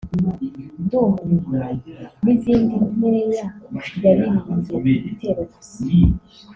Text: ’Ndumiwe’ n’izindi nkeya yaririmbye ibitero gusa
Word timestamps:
’Ndumiwe’ 0.83 1.99
n’izindi 2.23 2.75
nkeya 2.93 3.45
yaririmbye 4.03 4.73
ibitero 5.07 5.41
gusa 5.51 5.79